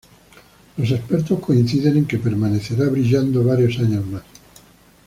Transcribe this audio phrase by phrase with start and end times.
[0.77, 4.23] Los expertos coinciden en que permanecerá brillando varios años más.